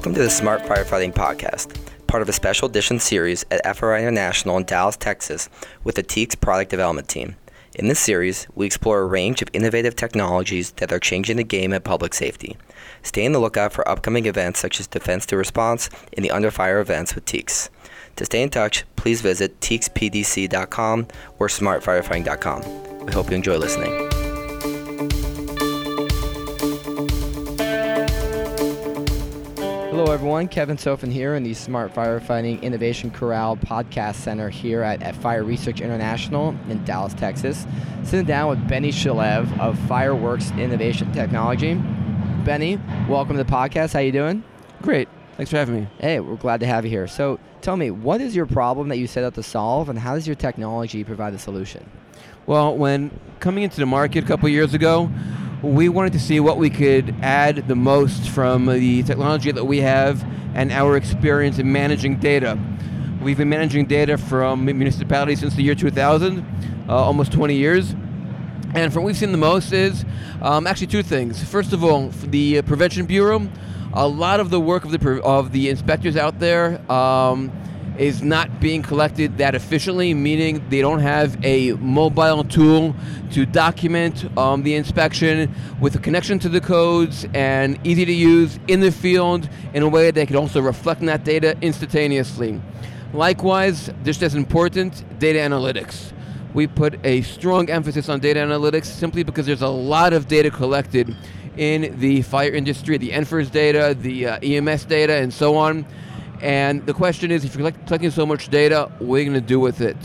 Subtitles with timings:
[0.00, 4.56] Welcome to the Smart Firefighting Podcast, part of a special edition series at FRI International
[4.56, 5.50] in Dallas, Texas,
[5.84, 7.36] with the TEEX product development team.
[7.74, 11.74] In this series, we explore a range of innovative technologies that are changing the game
[11.74, 12.56] at public safety.
[13.02, 16.50] Stay on the lookout for upcoming events such as Defense to Response and the Under
[16.50, 17.68] Fire events with TEEX.
[18.16, 21.08] To stay in touch, please visit teexpdc.com
[21.38, 23.04] or smartfirefighting.com.
[23.04, 24.09] We hope you enjoy listening.
[30.10, 30.48] Hello, everyone.
[30.48, 35.84] Kevin Sofen here in the Smart Firefighting Innovation Corral Podcast Center here at, at Fire-Rescue
[35.84, 37.64] International in Dallas, Texas.
[38.02, 41.74] Sitting down with Benny Shalev of Fireworks Innovation Technology.
[42.44, 43.92] Benny, welcome to the podcast.
[43.92, 44.42] How you doing?
[44.82, 45.08] Great.
[45.36, 45.86] Thanks for having me.
[46.00, 47.06] Hey, we're glad to have you here.
[47.06, 50.16] So, tell me, what is your problem that you set out to solve, and how
[50.16, 51.88] does your technology provide the solution?
[52.46, 55.08] Well, when coming into the market a couple years ago,
[55.62, 59.78] we wanted to see what we could add the most from the technology that we
[59.78, 62.58] have and our experience in managing data.
[63.20, 67.90] We've been managing data from municipalities since the year 2000, uh, almost 20 years.
[68.72, 70.04] And from what we've seen the most is
[70.40, 71.42] um, actually two things.
[71.44, 73.46] First of all, the Prevention Bureau,
[73.92, 77.52] a lot of the work of the of the inspectors out there um,
[78.00, 82.94] is not being collected that efficiently, meaning they don't have a mobile tool
[83.30, 88.58] to document um, the inspection with a connection to the codes and easy to use
[88.68, 92.58] in the field in a way that can also reflect that data instantaneously.
[93.12, 96.12] Likewise, just as important, data analytics.
[96.54, 100.50] We put a strong emphasis on data analytics simply because there's a lot of data
[100.50, 101.14] collected
[101.56, 105.84] in the fire industry, the NFIRS data, the uh, EMS data, and so on
[106.42, 109.46] and the question is, if you're collecting so much data, what are you going to
[109.46, 109.96] do with it?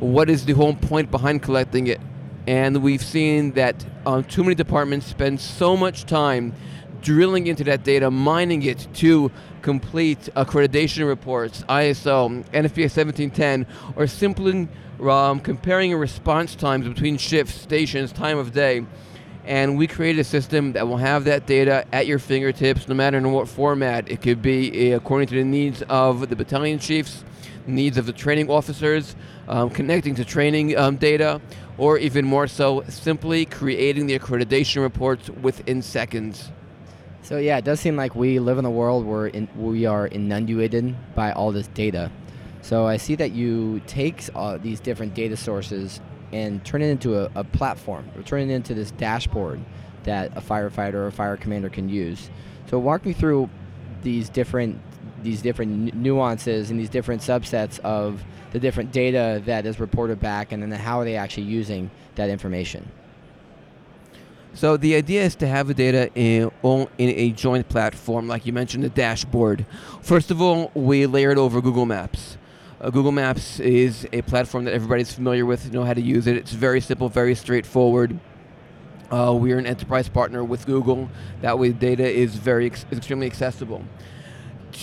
[0.00, 2.00] What is the whole point behind collecting it?
[2.46, 6.54] And we've seen that um, too many departments spend so much time
[7.02, 9.30] drilling into that data, mining it to
[9.62, 14.68] complete accreditation reports, ISO, NFPA 1710, or simply
[15.00, 18.84] um, comparing response times between shifts, stations, time of day
[19.46, 23.16] and we created a system that will have that data at your fingertips no matter
[23.16, 24.10] in what format.
[24.10, 27.24] It could be uh, according to the needs of the battalion chiefs,
[27.66, 29.14] needs of the training officers,
[29.48, 31.40] um, connecting to training um, data,
[31.78, 36.50] or even more so, simply creating the accreditation reports within seconds.
[37.22, 40.08] So yeah, it does seem like we live in a world where in, we are
[40.08, 42.10] inundated by all this data.
[42.62, 46.00] So I see that you take uh, these different data sources
[46.32, 49.60] and turn it into a, a platform or turn it into this dashboard
[50.04, 52.30] that a firefighter or a fire commander can use.
[52.70, 53.50] So walk me through
[54.02, 54.80] these different
[55.22, 58.22] these different nuances and these different subsets of
[58.52, 62.28] the different data that is reported back and then how are they actually using that
[62.28, 62.88] information.
[64.54, 68.54] So the idea is to have the data in, in a joint platform, like you
[68.54, 69.66] mentioned, the dashboard.
[70.00, 72.38] First of all, we layer it over Google Maps.
[72.78, 76.36] Uh, Google Maps is a platform that everybody's familiar with, know how to use it.
[76.36, 78.18] It's very simple, very straightforward.
[79.10, 81.08] Uh, we're an enterprise partner with Google.
[81.40, 83.82] That way, data is very ex- extremely accessible.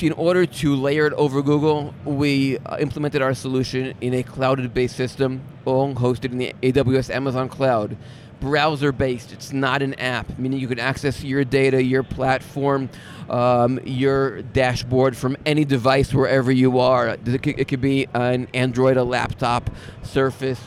[0.02, 4.96] In order to layer it over Google, we uh, implemented our solution in a cloud-based
[4.96, 7.96] system, all hosted in the AWS Amazon cloud
[8.44, 9.32] browser based.
[9.32, 12.90] It's not an app, meaning you can access your data, your platform,
[13.30, 17.18] um, your dashboard from any device wherever you are.
[17.26, 19.70] It could, it could be an Android, a laptop,
[20.04, 20.60] Surface,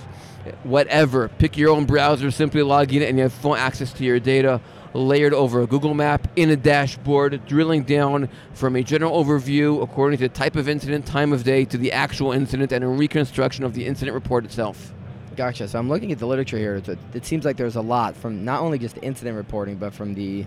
[0.63, 1.29] whatever.
[1.29, 4.61] Pick your own browser, simply log in, and you have full access to your data
[4.95, 10.19] layered over a Google map in a dashboard, drilling down from a general overview according
[10.19, 13.75] to type of incident, time of day, to the actual incident, and a reconstruction of
[13.75, 14.93] the incident report itself.
[15.37, 15.69] Gotcha.
[15.69, 16.83] So I'm looking at the literature here.
[17.13, 20.47] It seems like there's a lot from not only just incident reporting, but from the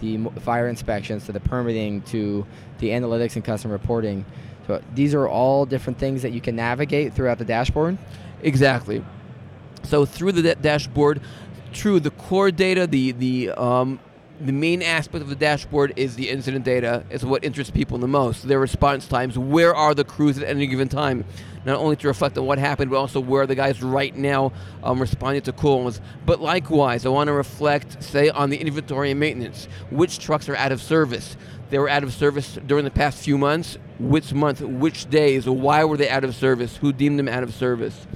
[0.00, 2.46] the fire inspections to the permitting to
[2.80, 4.26] the analytics and custom reporting.
[4.66, 7.96] So these are all different things that you can navigate throughout the dashboard.
[8.42, 9.02] Exactly.
[9.86, 11.20] So through the dashboard,
[11.72, 14.00] through the core data, the the um,
[14.40, 17.04] the main aspect of the dashboard is the incident data.
[17.08, 18.46] It's what interests people the most.
[18.46, 19.38] Their response times.
[19.38, 21.24] Where are the crews at any given time?
[21.64, 24.52] Not only to reflect on what happened, but also where are the guys right now
[24.82, 26.00] um, responding to calls.
[26.24, 29.66] But likewise, I want to reflect, say, on the inventory and maintenance.
[29.90, 31.36] Which trucks are out of service?
[31.70, 33.78] They were out of service during the past few months.
[33.98, 34.60] Which month?
[34.60, 35.48] Which days?
[35.48, 36.76] Why were they out of service?
[36.76, 38.06] Who deemed them out of service?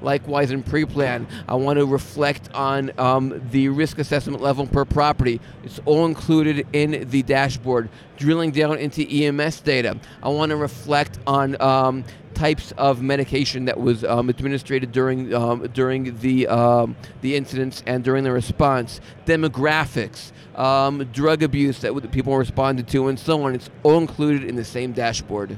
[0.00, 5.40] Likewise, in pre-plan, I want to reflect on um, the risk assessment level per property.
[5.64, 7.88] It's all included in the dashboard.
[8.16, 12.04] Drilling down into EMS data, I want to reflect on um,
[12.34, 18.02] types of medication that was um, administered during um, during the um, the incidents and
[18.04, 23.54] during the response, demographics, um, drug abuse that people responded to, and so on.
[23.54, 25.56] It's all included in the same dashboard.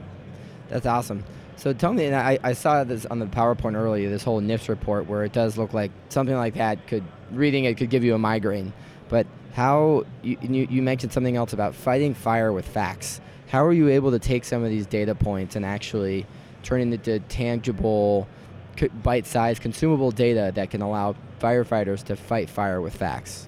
[0.69, 1.25] That's awesome.
[1.61, 4.71] So tell me, and I, I saw this on the PowerPoint earlier, this whole NFIRS
[4.71, 8.15] report where it does look like something like that could, reading it could give you
[8.15, 8.73] a migraine.
[9.11, 13.21] But how, you, you, you mentioned something else about fighting fire with facts.
[13.49, 16.25] How are you able to take some of these data points and actually
[16.63, 18.27] turn it into tangible,
[19.03, 23.47] bite-sized, consumable data that can allow firefighters to fight fire with facts?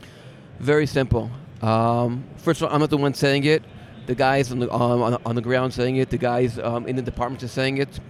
[0.61, 1.31] Very simple.
[1.62, 3.62] Um, first of all, I'm not the one saying it.
[4.06, 6.10] The guys on the um, on, on the ground saying it.
[6.10, 8.00] The guys um, in the departments are saying it.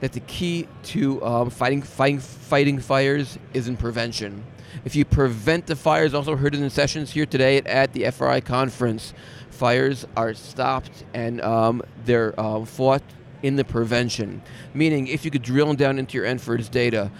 [0.00, 4.44] That the key to um, fighting fighting fighting fires is in prevention.
[4.84, 8.40] If you prevent the fires, also heard in the sessions here today at, the FRI
[8.40, 9.12] conference,
[9.50, 13.02] fires are stopped and um, they're uh, fought
[13.42, 14.42] in the prevention.
[14.72, 17.10] Meaning, if you could drill down into your NFIRS data,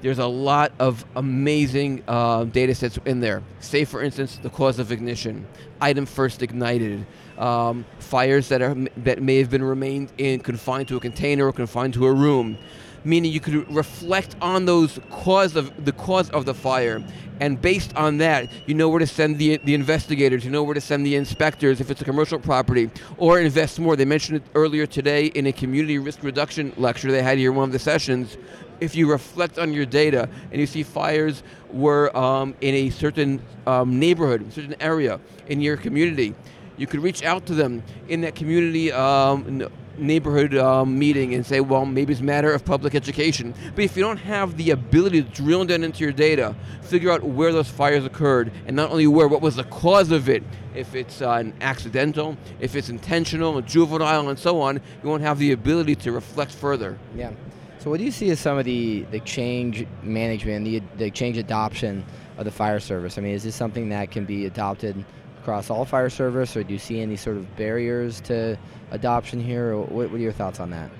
[0.00, 3.42] there's a lot of amazing uh, data sets in there.
[3.60, 5.46] Say, for instance, the cause of ignition,
[5.80, 7.06] item first ignited,
[7.36, 11.52] um, fires that are that may have been remained in confined to a container or
[11.52, 12.58] confined to a room.
[13.04, 17.02] Meaning, you could reflect on those cause of the cause of the fire,
[17.40, 20.44] and based on that, you know where to send the the investigators.
[20.44, 23.96] You know where to send the inspectors if it's a commercial property, or invest more.
[23.96, 27.56] They mentioned it earlier today in a community risk reduction lecture they had here in
[27.56, 28.36] one of the sessions
[28.80, 31.42] if you reflect on your data and you see fires
[31.72, 36.34] were um, in a certain um, neighborhood, certain area in your community,
[36.76, 39.68] you could reach out to them in that community um,
[39.98, 43.54] neighborhood um, meeting and say, well, maybe it's a matter of public education.
[43.74, 47.22] But if you don't have the ability to drill down into your data, figure out
[47.22, 50.42] where those fires occurred, and not only where, what was the cause of it,
[50.74, 55.38] if it's uh, an accidental, if it's intentional, juvenile, and so on, you won't have
[55.38, 56.98] the ability to reflect further.
[57.14, 57.32] Yeah.
[57.78, 61.38] So, what do you see as some of the, the change management, the, the change
[61.38, 62.04] adoption
[62.36, 63.18] of the fire service?
[63.18, 65.04] I mean, is this something that can be adopted
[65.48, 68.54] across all fire service, or do you see any sort of barriers to
[68.90, 69.74] adoption here?
[69.78, 70.90] What, what are your thoughts on that?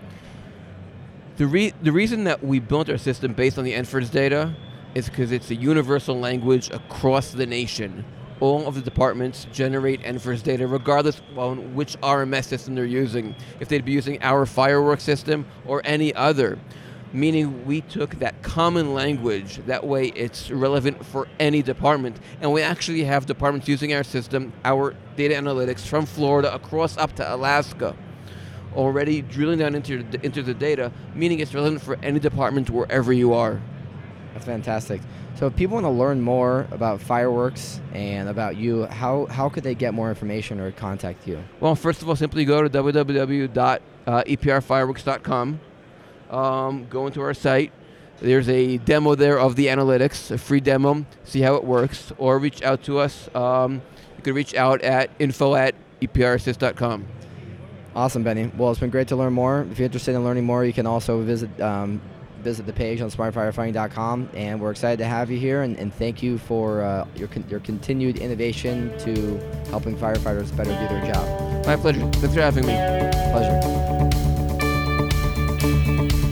[1.37, 4.57] The, re- the reason that we built our system based on the NFIRS data
[4.95, 8.07] is because it's a universal language across the nation.
[8.41, 13.35] All of the departments generate NFIRS data regardless on which RMS system they're using.
[13.61, 16.59] If they'd be using our fireworks system or any other.
[17.13, 22.19] Meaning we took that common language, that way it's relevant for any department.
[22.41, 27.17] And we actually have departments using our system, our data analytics from Florida across up
[27.17, 27.97] to Alaska
[28.77, 33.35] already drilling down into, into the data, meaning it's relevant for any department wherever you
[33.35, 33.61] are.
[34.33, 35.01] That's fantastic.
[35.35, 39.63] So, if people want to learn more about fireworks and about you, how, how could
[39.63, 41.45] they get more information or contact you?
[41.61, 45.61] Well, first of all, simply go to www.eprfireworks.com.
[46.31, 47.73] Um, go into our site.
[48.21, 51.07] There's a demo there of the analytics, a free demo.
[51.25, 53.33] See how it works, or reach out to us.
[53.35, 53.81] Um,
[54.17, 57.07] you can reach out at info at eprassist.com.
[57.95, 58.51] Awesome, Benny.
[58.57, 59.67] Well, it's been great to learn more.
[59.71, 62.01] If you're interested in learning more, you can also visit um,
[62.43, 64.31] visit the page on smartfirefighting.com.
[64.35, 67.45] And we're excited to have you here, and, and thank you for uh, your con-
[67.49, 69.39] your continued innovation to
[69.71, 71.67] helping firefighters better do their job.
[71.67, 72.01] My pleasure.
[72.13, 72.75] Thanks for having me.
[73.33, 74.28] Pleasure.
[75.61, 76.28] Thank you.